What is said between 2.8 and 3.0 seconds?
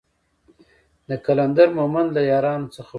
و.